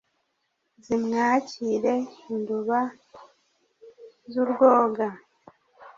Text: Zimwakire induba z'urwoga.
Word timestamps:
Zimwakire 0.83 1.93
induba 2.33 2.79
z'urwoga. 4.31 5.07